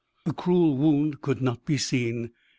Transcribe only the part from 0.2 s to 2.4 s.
The cruel wound could not be seen.